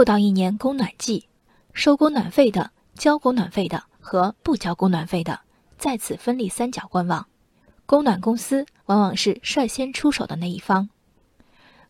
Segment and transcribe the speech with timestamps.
[0.00, 1.28] 六到一年供暖季，
[1.74, 5.40] 收供暖费的、交供暖费的和不交供暖费的，
[5.76, 7.26] 在此分立三角观望。
[7.84, 10.88] 供暖公司往往是率先出手的那一方。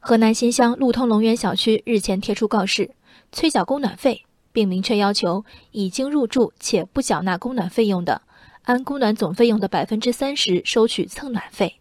[0.00, 2.90] 河南新乡路通龙源小区日前贴出告示，
[3.30, 8.22] 催缴供暖费，并明确要求已经入住且不缴纳供暖费用的，
[8.64, 11.78] 按供暖总费用的百分之三十收取蹭暖费。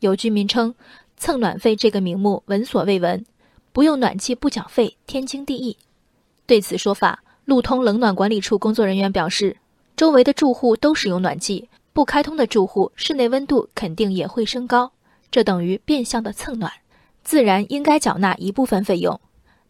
[0.00, 0.74] 有居民称，
[1.16, 3.24] 蹭暖费这个名目闻所未闻，
[3.74, 5.76] 不用暖气不缴费，天经地义。
[6.46, 9.56] 对此说法，路通冷暖管理处工作人员表示，
[9.96, 11.68] 周围的住户都使用暖气。
[11.92, 14.92] 不开通的住户，室内温度肯定也会升高，
[15.28, 16.70] 这等于变相的蹭暖，
[17.24, 19.20] 自然应该缴纳一部分费用。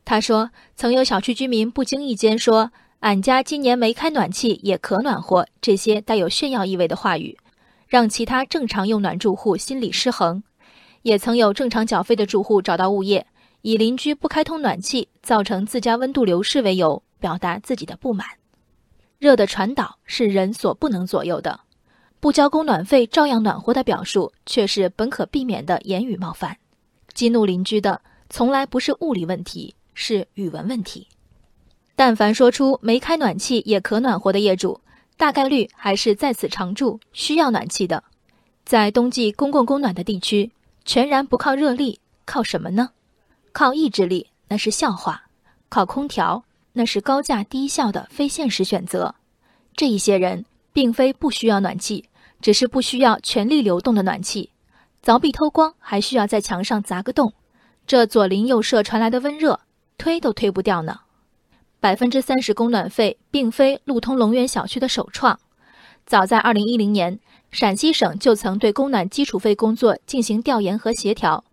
[0.05, 7.39] 他说，曾有小区居民不经意间说：“俺家今年没开暖气也可暖和。”这些带有炫耀意味的话语，
[7.89, 10.43] 让其他正常用暖住户心理失衡。
[11.01, 13.27] 也曾有正常缴费的住户找到物业，
[13.67, 18.27] 以邻居不开通暖气造成自家温度流失为由，表达自己的不满。
[19.19, 21.59] 热的传导是人所不能左右的。
[22.21, 26.55] 不交供暖费照样暖和的表述，却是本可避免的言语冒犯。
[27.15, 27.99] 激怒邻居的
[28.29, 31.09] 从来不是物理问题，是语文问题。
[31.97, 34.79] 但凡说出没开暖气也可暖和的业主，
[35.17, 38.05] 大概率还是在此常住、需要暖气的。
[38.67, 40.53] 在冬季公共供暖的地区，
[40.85, 42.91] 全然不靠热力，靠什么呢？
[43.55, 45.23] 靠意志力那是笑话，
[45.71, 49.15] 靠空调那是高价低效的非现实选择。
[49.75, 52.05] 这一些人并非不需要暖气。
[52.41, 54.51] 只是不需要全力流动的暖气，
[55.03, 57.33] 凿壁偷光还需要在墙上砸个洞，
[57.87, 59.61] 这左邻右舍传来的温热，
[59.97, 61.01] 推都推不掉呢。
[61.81, 65.41] 百分之三十供暖费并非路通龙源小区的首创，
[66.05, 67.19] 早在二零一零年，
[67.51, 71.45] 陕西省就曾对供暖基础费工作进行调研和协调，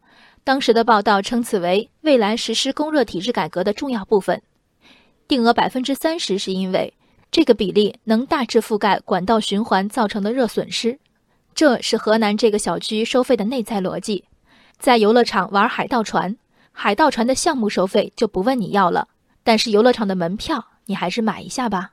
[0.43, 4.41] 当时的报道称此为未来实施供热体制改革的重要部分。
[5.27, 6.93] 定额百分之三十是因为。
[7.33, 10.99] 这个比例能大致覆盖管道循环造成的热损失，
[11.55, 14.25] 这是河南这个小区收费的内在逻辑。
[14.77, 16.35] 在游乐场玩海盗船，
[16.73, 19.07] 海盗船的项目收费就不问你要了，
[19.45, 21.91] 但是游乐场的门票你还是买一下吧。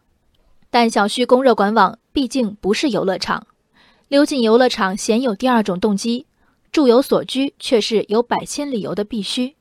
[0.70, 3.46] 但小区供热管网毕竟不是游乐场，
[4.08, 6.26] 溜进游乐场鲜有第二种动机，
[6.70, 9.56] 住有所居却是有百千理由的必须。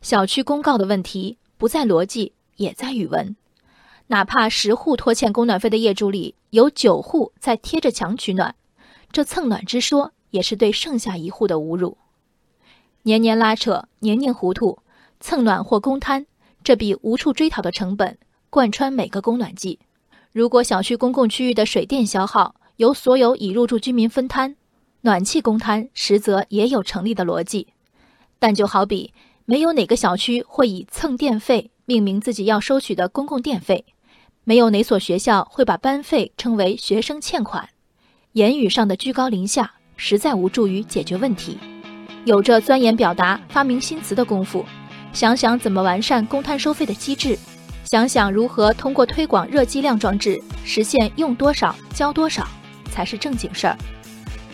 [0.00, 3.36] 小区公告的问题不在逻辑，也在语文。
[4.08, 8.54] 哪怕十户拖欠供暖费的业主里有九户在贴着墙取暖，
[9.10, 11.98] 这蹭暖之说也是对剩下一户的侮辱。
[13.02, 14.78] 年年拉扯，年年糊涂，
[15.20, 16.26] 蹭暖或公摊，
[16.62, 18.16] 这笔无处追讨的成本
[18.48, 19.78] 贯穿每个供暖季。
[20.32, 24.54] 如果小区公共区域的水电消耗由所有已入住居民分摊，
[25.06, 27.68] 暖气公摊实则也有成立的逻辑。
[28.40, 29.12] 但就好比
[29.44, 33.84] 没有哪个小区会以蹭电费命名自己要收取的公共电费。
[34.42, 37.68] 没有哪所学校会把班费称为学生欠款，
[38.32, 41.56] 言语上的居高临下实在无助于解决问题。
[42.24, 44.64] 有着钻研表达、发明新词的功夫，
[45.12, 47.38] 想想怎么完善公摊收费的机制，
[47.84, 52.44] 想想如何通过推广热机量装置实现用多少交多少，
[52.90, 53.78] 才是正经事儿。